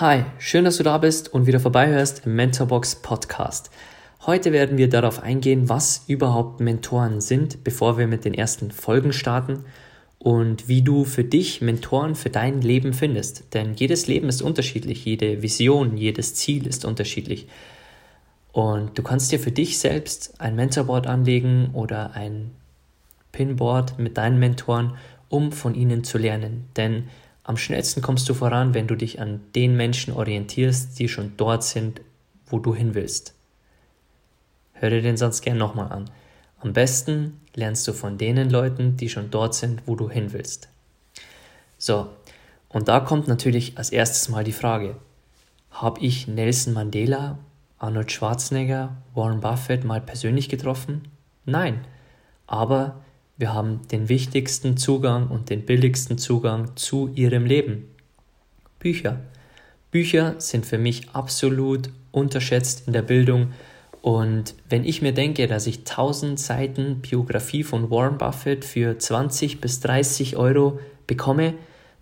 Hi, 0.00 0.26
schön, 0.38 0.64
dass 0.64 0.76
du 0.76 0.84
da 0.84 0.96
bist 0.98 1.34
und 1.34 1.48
wieder 1.48 1.58
vorbeihörst 1.58 2.24
im 2.24 2.36
Mentorbox 2.36 3.02
Podcast. 3.02 3.72
Heute 4.26 4.52
werden 4.52 4.78
wir 4.78 4.88
darauf 4.88 5.20
eingehen, 5.24 5.68
was 5.68 6.04
überhaupt 6.06 6.60
Mentoren 6.60 7.20
sind, 7.20 7.64
bevor 7.64 7.98
wir 7.98 8.06
mit 8.06 8.24
den 8.24 8.32
ersten 8.32 8.70
Folgen 8.70 9.12
starten 9.12 9.64
und 10.20 10.68
wie 10.68 10.82
du 10.82 11.04
für 11.04 11.24
dich 11.24 11.62
Mentoren 11.62 12.14
für 12.14 12.30
dein 12.30 12.60
Leben 12.60 12.92
findest. 12.92 13.52
Denn 13.54 13.74
jedes 13.74 14.06
Leben 14.06 14.28
ist 14.28 14.40
unterschiedlich, 14.40 15.04
jede 15.04 15.42
Vision, 15.42 15.96
jedes 15.96 16.36
Ziel 16.36 16.68
ist 16.68 16.84
unterschiedlich. 16.84 17.48
Und 18.52 18.96
du 18.96 19.02
kannst 19.02 19.32
dir 19.32 19.40
für 19.40 19.50
dich 19.50 19.80
selbst 19.80 20.40
ein 20.40 20.54
Mentorboard 20.54 21.08
anlegen 21.08 21.70
oder 21.72 22.12
ein 22.12 22.52
Pinboard 23.32 23.98
mit 23.98 24.16
deinen 24.16 24.38
Mentoren, 24.38 24.92
um 25.28 25.50
von 25.50 25.74
ihnen 25.74 26.04
zu 26.04 26.18
lernen. 26.18 26.68
Denn 26.76 27.08
am 27.48 27.56
schnellsten 27.56 28.02
kommst 28.02 28.28
du 28.28 28.34
voran, 28.34 28.74
wenn 28.74 28.86
du 28.86 28.94
dich 28.94 29.22
an 29.22 29.40
den 29.54 29.74
Menschen 29.74 30.12
orientierst, 30.12 30.98
die 30.98 31.08
schon 31.08 31.32
dort 31.38 31.64
sind, 31.64 32.02
wo 32.44 32.58
du 32.58 32.74
hin 32.74 32.94
willst. 32.94 33.32
Hör 34.74 34.90
dir 34.90 35.00
den 35.00 35.16
Satz 35.16 35.40
gern 35.40 35.56
nochmal 35.56 35.90
an. 35.90 36.10
Am 36.60 36.74
besten 36.74 37.40
lernst 37.54 37.88
du 37.88 37.94
von 37.94 38.18
denen 38.18 38.50
Leuten, 38.50 38.98
die 38.98 39.08
schon 39.08 39.30
dort 39.30 39.54
sind, 39.54 39.80
wo 39.86 39.96
du 39.96 40.10
hin 40.10 40.34
willst. 40.34 40.68
So, 41.78 42.10
und 42.68 42.88
da 42.88 43.00
kommt 43.00 43.28
natürlich 43.28 43.78
als 43.78 43.88
erstes 43.88 44.28
mal 44.28 44.44
die 44.44 44.52
Frage, 44.52 44.96
habe 45.70 46.00
ich 46.00 46.28
Nelson 46.28 46.74
Mandela, 46.74 47.38
Arnold 47.78 48.12
Schwarzenegger, 48.12 48.94
Warren 49.14 49.40
Buffett 49.40 49.84
mal 49.84 50.02
persönlich 50.02 50.50
getroffen? 50.50 51.08
Nein, 51.46 51.80
aber 52.46 53.02
wir 53.38 53.54
haben 53.54 53.86
den 53.88 54.08
wichtigsten 54.08 54.76
Zugang 54.76 55.28
und 55.28 55.48
den 55.48 55.64
billigsten 55.64 56.18
Zugang 56.18 56.76
zu 56.76 57.08
ihrem 57.14 57.46
Leben. 57.46 57.88
Bücher. 58.80 59.20
Bücher 59.92 60.34
sind 60.38 60.66
für 60.66 60.76
mich 60.76 61.10
absolut 61.10 61.90
unterschätzt 62.10 62.88
in 62.88 62.92
der 62.92 63.02
Bildung. 63.02 63.52
Und 64.02 64.54
wenn 64.68 64.84
ich 64.84 65.02
mir 65.02 65.12
denke, 65.12 65.46
dass 65.46 65.68
ich 65.68 65.78
1000 65.78 66.38
Seiten 66.38 67.00
Biografie 67.00 67.62
von 67.62 67.90
Warren 67.90 68.18
Buffett 68.18 68.64
für 68.64 68.98
20 68.98 69.60
bis 69.60 69.78
30 69.80 70.36
Euro 70.36 70.80
bekomme, 71.06 71.54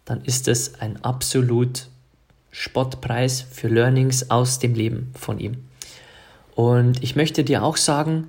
dann 0.06 0.22
ist 0.24 0.48
es 0.48 0.80
ein 0.80 1.04
absolut 1.04 1.88
Spottpreis 2.50 3.42
für 3.42 3.68
Learnings 3.68 4.30
aus 4.30 4.58
dem 4.58 4.74
Leben 4.74 5.12
von 5.14 5.38
ihm. 5.38 5.64
Und 6.54 7.02
ich 7.02 7.14
möchte 7.14 7.44
dir 7.44 7.62
auch 7.62 7.76
sagen, 7.76 8.28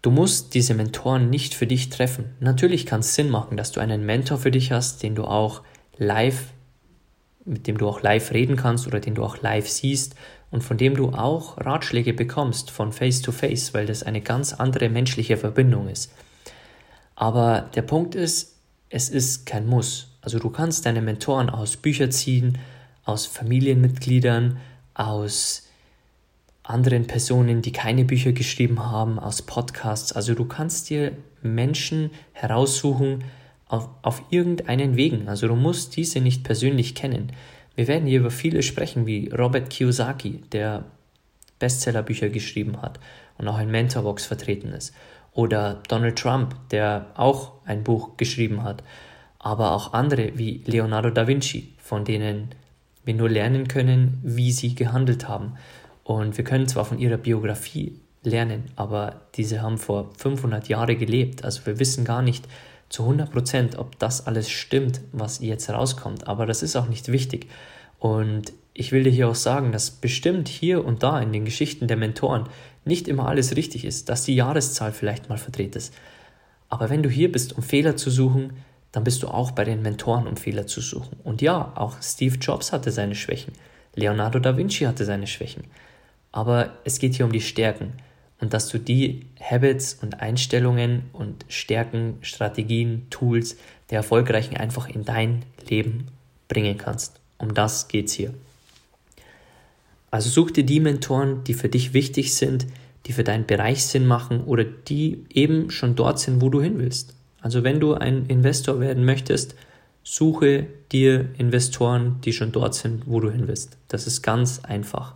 Du 0.00 0.10
musst 0.10 0.54
diese 0.54 0.74
Mentoren 0.74 1.28
nicht 1.28 1.54
für 1.54 1.66
dich 1.66 1.90
treffen. 1.90 2.36
Natürlich 2.38 2.86
kann 2.86 3.00
es 3.00 3.14
Sinn 3.14 3.30
machen, 3.30 3.56
dass 3.56 3.72
du 3.72 3.80
einen 3.80 4.06
Mentor 4.06 4.38
für 4.38 4.52
dich 4.52 4.70
hast, 4.70 5.02
den 5.02 5.16
du 5.16 5.24
auch 5.24 5.62
live, 5.96 6.52
mit 7.44 7.66
dem 7.66 7.78
du 7.78 7.88
auch 7.88 8.02
live 8.02 8.30
reden 8.32 8.56
kannst 8.56 8.86
oder 8.86 9.00
den 9.00 9.16
du 9.16 9.24
auch 9.24 9.42
live 9.42 9.68
siehst 9.68 10.14
und 10.50 10.62
von 10.62 10.76
dem 10.76 10.94
du 10.94 11.10
auch 11.10 11.58
Ratschläge 11.58 12.12
bekommst 12.12 12.70
von 12.70 12.92
Face 12.92 13.22
to 13.22 13.32
Face, 13.32 13.74
weil 13.74 13.86
das 13.86 14.02
eine 14.04 14.20
ganz 14.20 14.52
andere 14.52 14.88
menschliche 14.88 15.36
Verbindung 15.36 15.88
ist. 15.88 16.12
Aber 17.16 17.68
der 17.74 17.82
Punkt 17.82 18.14
ist, 18.14 18.56
es 18.90 19.08
ist 19.10 19.46
kein 19.46 19.66
Muss. 19.66 20.16
Also 20.20 20.38
du 20.38 20.50
kannst 20.50 20.86
deine 20.86 21.02
Mentoren 21.02 21.50
aus 21.50 21.76
Büchern 21.76 22.12
ziehen, 22.12 22.58
aus 23.04 23.26
Familienmitgliedern, 23.26 24.58
aus 24.94 25.67
anderen 26.68 27.06
Personen, 27.06 27.62
die 27.62 27.72
keine 27.72 28.04
Bücher 28.04 28.32
geschrieben 28.32 28.84
haben, 28.90 29.18
aus 29.18 29.42
Podcasts. 29.42 30.12
Also 30.12 30.34
du 30.34 30.44
kannst 30.44 30.90
dir 30.90 31.12
Menschen 31.42 32.10
heraussuchen 32.32 33.24
auf, 33.66 33.88
auf 34.02 34.22
irgendeinen 34.30 34.96
Wegen. 34.96 35.28
Also 35.28 35.48
du 35.48 35.56
musst 35.56 35.96
diese 35.96 36.20
nicht 36.20 36.44
persönlich 36.44 36.94
kennen. 36.94 37.32
Wir 37.74 37.88
werden 37.88 38.06
hier 38.06 38.20
über 38.20 38.30
viele 38.30 38.62
sprechen, 38.62 39.06
wie 39.06 39.30
Robert 39.30 39.70
Kiyosaki, 39.70 40.42
der 40.52 40.84
Bestsellerbücher 41.58 42.28
geschrieben 42.28 42.82
hat 42.82 43.00
und 43.38 43.48
auch 43.48 43.58
in 43.58 43.70
Mentorbox 43.70 44.26
vertreten 44.26 44.68
ist. 44.68 44.94
Oder 45.32 45.82
Donald 45.88 46.18
Trump, 46.18 46.54
der 46.70 47.06
auch 47.14 47.52
ein 47.64 47.82
Buch 47.82 48.16
geschrieben 48.16 48.62
hat. 48.62 48.82
Aber 49.38 49.72
auch 49.72 49.94
andere 49.94 50.32
wie 50.36 50.62
Leonardo 50.66 51.10
da 51.10 51.26
Vinci, 51.26 51.74
von 51.78 52.04
denen 52.04 52.48
wir 53.04 53.14
nur 53.14 53.30
lernen 53.30 53.68
können, 53.68 54.20
wie 54.22 54.52
sie 54.52 54.74
gehandelt 54.74 55.28
haben. 55.28 55.54
Und 56.08 56.38
wir 56.38 56.44
können 56.44 56.66
zwar 56.66 56.86
von 56.86 56.98
ihrer 56.98 57.18
Biografie 57.18 58.00
lernen, 58.22 58.64
aber 58.76 59.20
diese 59.34 59.60
haben 59.60 59.76
vor 59.76 60.10
500 60.16 60.66
Jahren 60.66 60.98
gelebt. 60.98 61.44
Also 61.44 61.66
wir 61.66 61.78
wissen 61.78 62.06
gar 62.06 62.22
nicht 62.22 62.48
zu 62.88 63.02
100 63.02 63.30
Prozent, 63.30 63.76
ob 63.76 63.98
das 63.98 64.26
alles 64.26 64.48
stimmt, 64.48 65.02
was 65.12 65.40
jetzt 65.40 65.68
rauskommt. 65.68 66.26
Aber 66.26 66.46
das 66.46 66.62
ist 66.62 66.76
auch 66.76 66.88
nicht 66.88 67.12
wichtig. 67.12 67.48
Und 67.98 68.54
ich 68.72 68.90
will 68.90 69.02
dir 69.02 69.12
hier 69.12 69.28
auch 69.28 69.34
sagen, 69.34 69.70
dass 69.70 69.90
bestimmt 69.90 70.48
hier 70.48 70.82
und 70.82 71.02
da 71.02 71.20
in 71.20 71.30
den 71.30 71.44
Geschichten 71.44 71.88
der 71.88 71.98
Mentoren 71.98 72.48
nicht 72.86 73.06
immer 73.06 73.28
alles 73.28 73.54
richtig 73.54 73.84
ist, 73.84 74.08
dass 74.08 74.24
die 74.24 74.34
Jahreszahl 74.34 74.92
vielleicht 74.92 75.28
mal 75.28 75.36
verdreht 75.36 75.76
ist. 75.76 75.92
Aber 76.70 76.88
wenn 76.88 77.02
du 77.02 77.10
hier 77.10 77.30
bist, 77.30 77.52
um 77.52 77.62
Fehler 77.62 77.98
zu 77.98 78.08
suchen, 78.08 78.54
dann 78.92 79.04
bist 79.04 79.22
du 79.22 79.28
auch 79.28 79.50
bei 79.50 79.64
den 79.64 79.82
Mentoren, 79.82 80.26
um 80.26 80.38
Fehler 80.38 80.66
zu 80.66 80.80
suchen. 80.80 81.18
Und 81.22 81.42
ja, 81.42 81.70
auch 81.74 82.00
Steve 82.00 82.36
Jobs 82.36 82.72
hatte 82.72 82.92
seine 82.92 83.14
Schwächen. 83.14 83.52
Leonardo 83.94 84.38
da 84.38 84.56
Vinci 84.56 84.86
hatte 84.86 85.04
seine 85.04 85.26
Schwächen. 85.26 85.64
Aber 86.32 86.78
es 86.84 86.98
geht 86.98 87.14
hier 87.14 87.24
um 87.26 87.32
die 87.32 87.40
Stärken 87.40 87.94
und 88.40 88.52
dass 88.52 88.68
du 88.68 88.78
die 88.78 89.26
Habits 89.40 89.94
und 90.00 90.20
Einstellungen 90.20 91.04
und 91.12 91.44
Stärken, 91.48 92.18
Strategien, 92.20 93.06
Tools 93.10 93.56
der 93.90 93.98
Erfolgreichen 93.98 94.56
einfach 94.56 94.88
in 94.88 95.04
dein 95.04 95.44
Leben 95.68 96.08
bringen 96.48 96.78
kannst. 96.78 97.20
Um 97.38 97.54
das 97.54 97.88
geht's 97.88 98.12
hier. 98.12 98.34
Also 100.10 100.30
such 100.30 100.52
dir 100.52 100.64
die 100.64 100.80
Mentoren, 100.80 101.44
die 101.44 101.54
für 101.54 101.68
dich 101.68 101.92
wichtig 101.92 102.34
sind, 102.34 102.66
die 103.06 103.12
für 103.12 103.24
deinen 103.24 103.46
Bereich 103.46 103.84
Sinn 103.84 104.06
machen 104.06 104.44
oder 104.44 104.64
die 104.64 105.24
eben 105.30 105.70
schon 105.70 105.96
dort 105.96 106.18
sind, 106.18 106.40
wo 106.40 106.48
du 106.50 106.60
hin 106.60 106.78
willst. 106.78 107.14
Also 107.40 107.62
wenn 107.62 107.80
du 107.80 107.94
ein 107.94 108.26
Investor 108.26 108.80
werden 108.80 109.04
möchtest, 109.04 109.54
suche 110.02 110.66
dir 110.90 111.28
Investoren, 111.36 112.20
die 112.24 112.32
schon 112.32 112.52
dort 112.52 112.74
sind, 112.74 113.06
wo 113.06 113.20
du 113.20 113.30
hin 113.30 113.46
willst. 113.46 113.76
Das 113.88 114.06
ist 114.06 114.22
ganz 114.22 114.60
einfach. 114.64 115.14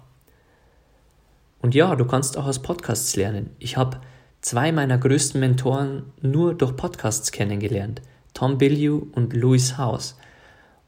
Und 1.62 1.74
ja, 1.74 1.94
du 1.96 2.04
kannst 2.04 2.36
auch 2.36 2.46
aus 2.46 2.60
Podcasts 2.60 3.16
lernen. 3.16 3.50
Ich 3.58 3.76
habe 3.76 4.00
zwei 4.40 4.72
meiner 4.72 4.98
größten 4.98 5.40
Mentoren 5.40 6.02
nur 6.20 6.54
durch 6.54 6.76
Podcasts 6.76 7.32
kennengelernt. 7.32 8.02
Tom 8.34 8.58
Billieu 8.58 9.02
und 9.12 9.32
Louis 9.32 9.78
House. 9.78 10.16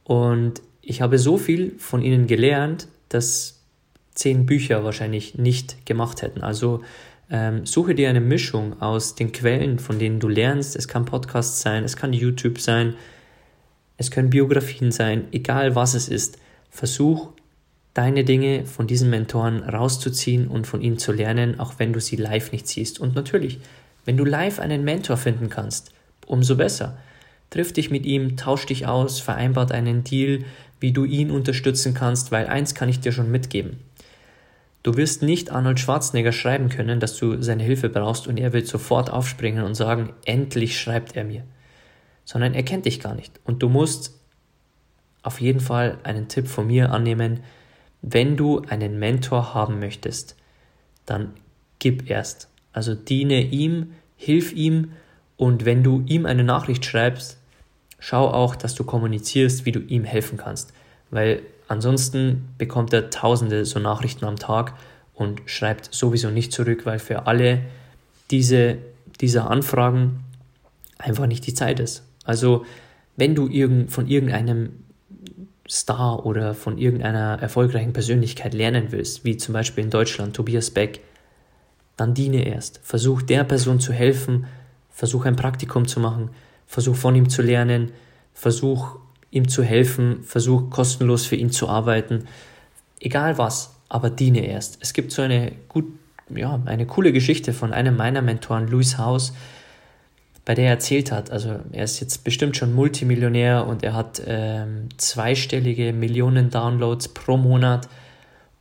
Und 0.02 0.60
ich 0.82 1.00
habe 1.00 1.18
so 1.18 1.38
viel 1.38 1.78
von 1.78 2.02
ihnen 2.02 2.26
gelernt, 2.26 2.88
dass 3.08 3.62
zehn 4.14 4.46
Bücher 4.46 4.84
wahrscheinlich 4.84 5.36
nicht 5.36 5.86
gemacht 5.86 6.22
hätten. 6.22 6.42
Also 6.42 6.82
ähm, 7.30 7.64
suche 7.64 7.94
dir 7.94 8.10
eine 8.10 8.20
Mischung 8.20 8.80
aus 8.82 9.14
den 9.14 9.32
Quellen, 9.32 9.78
von 9.78 9.98
denen 9.98 10.20
du 10.20 10.28
lernst. 10.28 10.76
Es 10.76 10.88
kann 10.88 11.04
Podcast 11.04 11.60
sein, 11.60 11.84
es 11.84 11.96
kann 11.96 12.12
YouTube 12.12 12.60
sein, 12.60 12.94
es 13.96 14.10
können 14.10 14.30
Biografien 14.30 14.92
sein, 14.92 15.28
egal 15.32 15.74
was 15.74 15.94
es 15.94 16.08
ist. 16.08 16.38
Versuch 16.70 17.30
deine 17.94 18.24
Dinge 18.24 18.66
von 18.66 18.86
diesen 18.86 19.08
Mentoren 19.08 19.62
rauszuziehen 19.62 20.48
und 20.48 20.66
von 20.66 20.82
ihnen 20.82 20.98
zu 20.98 21.12
lernen, 21.12 21.60
auch 21.60 21.74
wenn 21.78 21.92
du 21.92 22.00
sie 22.00 22.16
live 22.16 22.50
nicht 22.50 22.66
siehst. 22.66 22.98
Und 22.98 23.14
natürlich, 23.14 23.60
wenn 24.04 24.16
du 24.16 24.24
live 24.24 24.58
einen 24.58 24.84
Mentor 24.84 25.16
finden 25.16 25.48
kannst, 25.48 25.92
umso 26.26 26.56
besser. 26.56 26.98
Triff 27.50 27.72
dich 27.72 27.90
mit 27.90 28.04
ihm, 28.04 28.36
tausch 28.36 28.66
dich 28.66 28.86
aus, 28.86 29.20
vereinbart 29.20 29.70
einen 29.70 30.02
Deal, 30.02 30.44
wie 30.80 30.92
du 30.92 31.04
ihn 31.04 31.30
unterstützen 31.30 31.94
kannst, 31.94 32.32
weil 32.32 32.48
eins 32.48 32.74
kann 32.74 32.88
ich 32.88 32.98
dir 32.98 33.12
schon 33.12 33.30
mitgeben. 33.30 33.78
Du 34.82 34.96
wirst 34.96 35.22
nicht 35.22 35.50
Arnold 35.50 35.80
Schwarzenegger 35.80 36.32
schreiben 36.32 36.68
können, 36.68 37.00
dass 37.00 37.16
du 37.16 37.40
seine 37.40 37.62
Hilfe 37.62 37.88
brauchst 37.88 38.26
und 38.26 38.38
er 38.38 38.52
wird 38.52 38.66
sofort 38.66 39.08
aufspringen 39.08 39.64
und 39.64 39.74
sagen, 39.76 40.12
endlich 40.26 40.78
schreibt 40.78 41.16
er 41.16 41.24
mir. 41.24 41.44
Sondern 42.26 42.54
er 42.54 42.64
kennt 42.64 42.86
dich 42.86 43.00
gar 43.00 43.14
nicht. 43.14 43.40
Und 43.44 43.62
du 43.62 43.68
musst 43.68 44.18
auf 45.22 45.40
jeden 45.40 45.60
Fall 45.60 45.98
einen 46.02 46.28
Tipp 46.28 46.48
von 46.48 46.66
mir 46.66 46.90
annehmen, 46.90 47.40
wenn 48.06 48.36
du 48.36 48.60
einen 48.68 48.98
Mentor 48.98 49.54
haben 49.54 49.78
möchtest, 49.78 50.36
dann 51.06 51.32
gib 51.78 52.10
erst. 52.10 52.48
Also 52.72 52.94
diene 52.94 53.42
ihm, 53.42 53.92
hilf 54.16 54.52
ihm 54.52 54.92
Und 55.36 55.64
wenn 55.64 55.82
du 55.82 56.04
ihm 56.06 56.26
eine 56.26 56.44
Nachricht 56.44 56.84
schreibst, 56.84 57.38
schau 57.98 58.28
auch, 58.28 58.54
dass 58.54 58.74
du 58.74 58.84
kommunizierst, 58.84 59.64
wie 59.64 59.72
du 59.72 59.80
ihm 59.80 60.04
helfen 60.04 60.38
kannst. 60.38 60.72
Weil 61.10 61.42
ansonsten 61.66 62.48
bekommt 62.56 62.92
er 62.92 63.10
tausende 63.10 63.64
so 63.64 63.80
Nachrichten 63.80 64.26
am 64.26 64.36
Tag 64.36 64.74
und 65.14 65.42
schreibt 65.46 65.92
sowieso 65.92 66.30
nicht 66.30 66.52
zurück, 66.52 66.86
weil 66.86 66.98
für 66.98 67.26
alle 67.26 67.62
diese, 68.30 68.78
diese 69.20 69.44
Anfragen 69.44 70.20
einfach 70.98 71.26
nicht 71.26 71.46
die 71.46 71.54
Zeit 71.54 71.80
ist. 71.80 72.04
Also 72.24 72.64
wenn 73.16 73.34
du 73.34 73.48
irgend, 73.48 73.90
von 73.90 74.06
irgendeinem 74.06 74.83
Star 75.68 76.26
oder 76.26 76.54
von 76.54 76.78
irgendeiner 76.78 77.38
erfolgreichen 77.40 77.92
Persönlichkeit 77.92 78.54
lernen 78.54 78.88
willst, 78.90 79.24
wie 79.24 79.36
zum 79.36 79.54
Beispiel 79.54 79.84
in 79.84 79.90
Deutschland 79.90 80.36
Tobias 80.36 80.70
Beck, 80.70 81.00
dann 81.96 82.14
diene 82.14 82.46
erst. 82.46 82.80
Versuch 82.82 83.22
der 83.22 83.44
Person 83.44 83.80
zu 83.80 83.92
helfen, 83.92 84.46
versuch 84.90 85.24
ein 85.24 85.36
Praktikum 85.36 85.86
zu 85.86 86.00
machen, 86.00 86.30
versuch 86.66 86.96
von 86.96 87.14
ihm 87.14 87.28
zu 87.28 87.42
lernen, 87.42 87.92
versuch 88.34 88.96
ihm 89.30 89.48
zu 89.48 89.62
helfen, 89.62 90.22
versuch 90.22 90.70
kostenlos 90.70 91.26
für 91.26 91.36
ihn 91.36 91.50
zu 91.50 91.68
arbeiten, 91.68 92.26
egal 93.00 93.38
was, 93.38 93.74
aber 93.88 94.10
diene 94.10 94.46
erst. 94.46 94.78
Es 94.80 94.92
gibt 94.92 95.12
so 95.12 95.22
eine 95.22 95.52
gut, 95.68 95.86
ja, 96.34 96.60
eine 96.66 96.86
coole 96.86 97.12
Geschichte 97.12 97.52
von 97.52 97.72
einem 97.72 97.96
meiner 97.96 98.22
Mentoren, 98.22 98.68
Louis 98.68 98.98
House, 98.98 99.32
bei 100.44 100.54
der 100.54 100.66
er 100.66 100.70
erzählt 100.72 101.10
hat, 101.10 101.30
also 101.30 101.60
er 101.72 101.84
ist 101.84 102.00
jetzt 102.00 102.22
bestimmt 102.22 102.56
schon 102.56 102.74
Multimillionär 102.74 103.66
und 103.66 103.82
er 103.82 103.94
hat 103.94 104.22
ähm, 104.26 104.88
zweistellige 104.98 105.92
Millionen 105.92 106.50
Downloads 106.50 107.08
pro 107.08 107.36
Monat. 107.36 107.88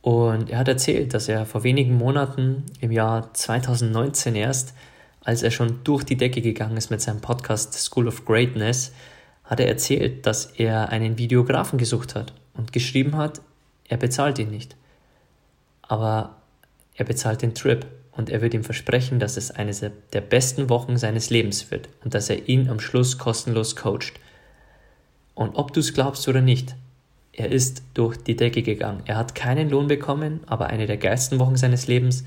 Und 0.00 0.50
er 0.50 0.58
hat 0.58 0.68
erzählt, 0.68 1.14
dass 1.14 1.28
er 1.28 1.46
vor 1.46 1.62
wenigen 1.62 1.94
Monaten 1.94 2.64
im 2.80 2.90
Jahr 2.90 3.32
2019 3.34 4.34
erst, 4.34 4.74
als 5.22 5.42
er 5.42 5.50
schon 5.50 5.80
durch 5.84 6.04
die 6.04 6.16
Decke 6.16 6.40
gegangen 6.40 6.76
ist 6.76 6.90
mit 6.90 7.00
seinem 7.00 7.20
Podcast 7.20 7.74
School 7.74 8.08
of 8.08 8.24
Greatness, 8.24 8.92
hat 9.44 9.60
er 9.60 9.68
erzählt, 9.68 10.26
dass 10.26 10.46
er 10.46 10.88
einen 10.88 11.18
Videografen 11.18 11.78
gesucht 11.78 12.14
hat 12.14 12.32
und 12.54 12.72
geschrieben 12.72 13.16
hat, 13.16 13.42
er 13.88 13.98
bezahlt 13.98 14.38
ihn 14.38 14.50
nicht. 14.50 14.74
Aber 15.82 16.36
er 16.94 17.04
bezahlt 17.04 17.42
den 17.42 17.54
Trip 17.54 17.86
und 18.16 18.30
er 18.30 18.40
wird 18.40 18.54
ihm 18.54 18.64
versprechen, 18.64 19.18
dass 19.18 19.36
es 19.36 19.50
eine 19.50 19.72
der 20.12 20.20
besten 20.20 20.68
Wochen 20.68 20.96
seines 20.96 21.30
Lebens 21.30 21.70
wird 21.70 21.88
und 22.04 22.14
dass 22.14 22.30
er 22.30 22.48
ihn 22.48 22.68
am 22.68 22.80
Schluss 22.80 23.18
kostenlos 23.18 23.76
coacht. 23.76 24.14
Und 25.34 25.56
ob 25.56 25.72
du 25.72 25.80
es 25.80 25.94
glaubst 25.94 26.28
oder 26.28 26.40
nicht, 26.40 26.76
er 27.32 27.50
ist 27.50 27.82
durch 27.94 28.16
die 28.16 28.36
Decke 28.36 28.62
gegangen. 28.62 29.02
Er 29.06 29.16
hat 29.16 29.34
keinen 29.34 29.68
Lohn 29.68 29.88
bekommen, 29.88 30.40
aber 30.46 30.68
eine 30.68 30.86
der 30.86 30.96
geilsten 30.96 31.40
Wochen 31.40 31.56
seines 31.56 31.88
Lebens 31.88 32.24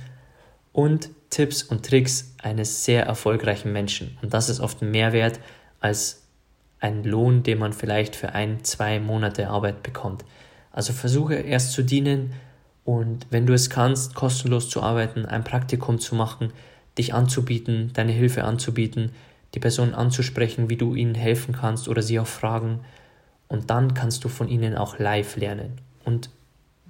und 0.74 1.10
Tipps 1.30 1.64
und 1.64 1.86
Tricks 1.86 2.34
eines 2.44 2.84
sehr 2.84 3.06
erfolgreichen 3.06 3.72
Menschen. 3.72 4.18
Und 4.22 4.34
das 4.34 4.50
ist 4.50 4.60
oft 4.60 4.82
mehr 4.82 5.14
wert 5.14 5.40
als 5.80 6.24
ein 6.80 7.04
Lohn, 7.04 7.44
den 7.44 7.60
man 7.60 7.74
vielleicht 7.74 8.16
für 8.16 8.34
ein, 8.34 8.64
zwei 8.64 9.00
Monate 9.00 9.48
Arbeit 9.48 9.84
bekommt. 9.84 10.26
Also 10.72 10.94
versuche 10.94 11.36
erst 11.36 11.72
zu 11.72 11.84
dienen, 11.84 12.34
und 12.88 13.28
wenn 13.32 13.46
du 13.46 13.52
es 13.52 13.70
kannst, 13.70 14.16
kostenlos 14.16 14.70
zu 14.70 14.82
arbeiten, 14.82 15.26
ein 15.26 15.44
Praktikum 15.44 16.00
zu 16.00 16.16
machen, 16.16 16.54
dich 16.98 17.14
anzubieten, 17.14 17.92
deine 17.94 18.14
Hilfe 18.14 18.46
anzubieten, 18.46 19.12
die 19.54 19.60
Person 19.60 19.94
anzusprechen, 19.94 20.70
wie 20.70 20.78
du 20.78 20.96
ihnen 20.96 21.14
helfen 21.14 21.54
kannst 21.54 21.90
oder 21.90 22.02
sie 22.02 22.18
auch 22.18 22.28
fragen. 22.28 22.80
Und 23.50 23.70
dann 23.70 23.94
kannst 23.94 24.24
du 24.24 24.30
von 24.30 24.48
ihnen 24.48 24.78
auch 24.78 25.00
live 25.00 25.36
lernen. 25.36 25.82
Und 26.06 26.30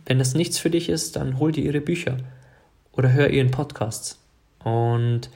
wenn 0.06 0.20
das 0.20 0.36
nichts 0.36 0.60
für 0.60 0.70
dich 0.70 0.90
ist, 0.90 1.16
dann 1.16 1.40
hol 1.40 1.52
dir 1.52 1.64
ihre 1.64 1.82
Bücher 1.82 2.18
oder 2.92 3.12
hör 3.14 3.32
ihren 3.32 3.50
Podcasts. 3.50 4.20
Und 4.64 5.32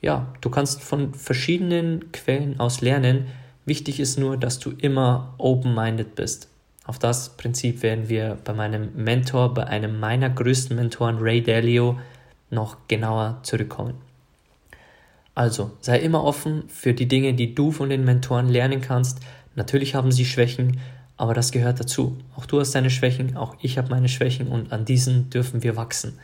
ja, 0.00 0.32
du 0.40 0.50
kannst 0.50 0.82
von 0.82 1.14
verschiedenen 1.14 2.12
Quellen 2.12 2.60
aus 2.60 2.80
lernen. 2.80 3.26
Wichtig 3.64 3.98
ist 3.98 4.20
nur, 4.20 4.36
dass 4.36 4.60
du 4.60 4.70
immer 4.70 5.34
open-minded 5.38 6.14
bist. 6.14 6.48
Auf 6.86 7.00
das 7.00 7.30
Prinzip 7.30 7.82
werden 7.82 8.08
wir 8.08 8.38
bei 8.44 8.52
meinem 8.52 8.90
Mentor, 8.94 9.52
bei 9.54 9.66
einem 9.66 9.98
meiner 9.98 10.30
größten 10.30 10.76
Mentoren, 10.76 11.18
Ray 11.18 11.42
Dalio, 11.42 11.98
noch 12.50 12.76
genauer 12.86 13.40
zurückkommen. 13.42 13.94
Also, 15.34 15.72
sei 15.80 15.98
immer 15.98 16.22
offen 16.22 16.68
für 16.68 16.94
die 16.94 17.08
Dinge, 17.08 17.34
die 17.34 17.54
du 17.54 17.72
von 17.72 17.90
den 17.90 18.04
Mentoren 18.04 18.48
lernen 18.48 18.80
kannst. 18.80 19.18
Natürlich 19.56 19.96
haben 19.96 20.12
sie 20.12 20.24
Schwächen, 20.24 20.78
aber 21.16 21.34
das 21.34 21.50
gehört 21.50 21.80
dazu. 21.80 22.16
Auch 22.36 22.46
du 22.46 22.60
hast 22.60 22.72
deine 22.74 22.90
Schwächen, 22.90 23.36
auch 23.36 23.56
ich 23.60 23.78
habe 23.78 23.90
meine 23.90 24.08
Schwächen 24.08 24.46
und 24.46 24.72
an 24.72 24.84
diesen 24.84 25.28
dürfen 25.28 25.64
wir 25.64 25.76
wachsen. 25.76 26.18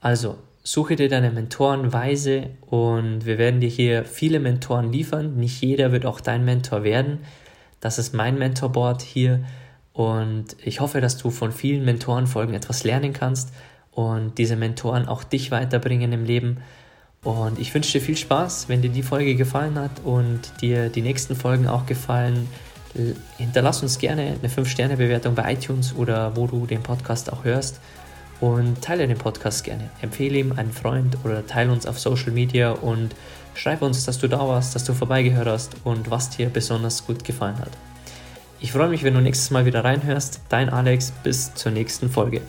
Also, 0.00 0.38
suche 0.62 0.94
dir 0.94 1.08
deine 1.08 1.32
Mentoren 1.32 1.92
weise 1.92 2.50
und 2.66 3.26
wir 3.26 3.38
werden 3.38 3.60
dir 3.60 3.68
hier 3.68 4.04
viele 4.04 4.38
Mentoren 4.38 4.92
liefern. 4.92 5.36
Nicht 5.36 5.60
jeder 5.60 5.90
wird 5.90 6.06
auch 6.06 6.20
dein 6.20 6.44
Mentor 6.44 6.84
werden. 6.84 7.18
Das 7.80 7.98
ist 7.98 8.14
mein 8.14 8.38
Mentorboard 8.38 9.02
hier 9.02 9.44
und 9.92 10.56
ich 10.64 10.80
hoffe, 10.80 11.00
dass 11.00 11.16
du 11.16 11.30
von 11.30 11.52
vielen 11.52 11.84
Mentorenfolgen 11.84 12.54
etwas 12.54 12.84
lernen 12.84 13.12
kannst 13.12 13.50
und 13.92 14.38
diese 14.38 14.56
Mentoren 14.56 15.08
auch 15.08 15.24
dich 15.24 15.50
weiterbringen 15.50 16.12
im 16.12 16.24
Leben. 16.24 16.58
Und 17.22 17.58
ich 17.58 17.74
wünsche 17.74 17.92
dir 17.92 18.00
viel 18.00 18.16
Spaß, 18.16 18.68
wenn 18.68 18.80
dir 18.80 18.90
die 18.90 19.02
Folge 19.02 19.34
gefallen 19.34 19.78
hat 19.78 20.00
und 20.04 20.40
dir 20.62 20.88
die 20.88 21.02
nächsten 21.02 21.36
Folgen 21.36 21.68
auch 21.68 21.86
gefallen. 21.86 22.48
Hinterlass 23.36 23.82
uns 23.82 23.98
gerne 23.98 24.38
eine 24.42 24.48
5-Sterne-Bewertung 24.48 25.34
bei 25.34 25.52
iTunes 25.52 25.94
oder 25.94 26.34
wo 26.34 26.46
du 26.46 26.66
den 26.66 26.82
Podcast 26.82 27.32
auch 27.32 27.44
hörst. 27.44 27.80
Und 28.40 28.80
teile 28.80 29.06
den 29.06 29.18
Podcast 29.18 29.64
gerne. 29.64 29.90
Empfehle 30.00 30.38
ihm 30.38 30.52
einen 30.52 30.72
Freund 30.72 31.18
oder 31.24 31.46
teile 31.46 31.72
uns 31.72 31.84
auf 31.84 32.00
Social 32.00 32.32
Media 32.32 32.70
und 32.70 33.14
schreib 33.52 33.82
uns, 33.82 34.06
dass 34.06 34.18
du 34.18 34.28
da 34.28 34.38
warst, 34.38 34.74
dass 34.74 34.84
du 34.84 34.94
vorbeigehört 34.94 35.46
hast 35.46 35.76
und 35.84 36.10
was 36.10 36.30
dir 36.30 36.48
besonders 36.48 37.06
gut 37.06 37.22
gefallen 37.22 37.58
hat. 37.58 37.89
Ich 38.62 38.72
freue 38.72 38.88
mich, 38.88 39.04
wenn 39.04 39.14
du 39.14 39.22
nächstes 39.22 39.50
Mal 39.50 39.64
wieder 39.64 39.84
reinhörst. 39.84 40.42
Dein 40.50 40.68
Alex, 40.68 41.12
bis 41.22 41.54
zur 41.54 41.72
nächsten 41.72 42.10
Folge. 42.10 42.42